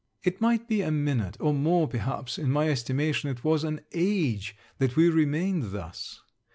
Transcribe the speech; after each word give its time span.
It 0.23 0.41
might 0.41 0.67
be 0.67 0.81
a 0.81 0.89
minute 0.89 1.37
or 1.39 1.53
more, 1.53 1.87
perhaps, 1.87 2.39
in 2.39 2.49
my 2.49 2.69
estimation 2.69 3.29
it 3.29 3.43
was 3.43 3.63
an 3.63 3.81
age, 3.93 4.55
that 4.79 4.95
we 4.95 5.09
remained 5.09 5.69
thus. 5.73 6.21